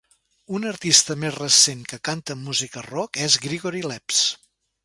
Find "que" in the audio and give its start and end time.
1.93-2.01